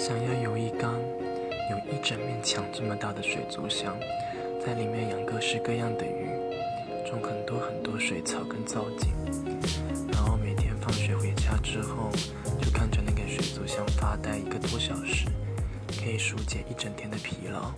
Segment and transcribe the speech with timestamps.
[0.00, 0.98] 想要有一缸
[1.70, 3.94] 有一整面墙这么大的水族箱
[4.64, 6.26] 在里面养各式各样的鱼
[7.06, 9.10] 种很多很多水草跟造景。
[10.10, 12.08] 然后每天放学回家之后
[12.62, 15.26] 就看着那个水族箱发呆一个多小时
[16.02, 17.70] 可以疏解一整天的疲劳。